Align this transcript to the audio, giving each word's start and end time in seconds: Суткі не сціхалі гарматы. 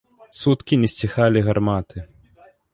Суткі 0.39 0.79
не 0.85 0.89
сціхалі 0.95 1.45
гарматы. 1.51 1.97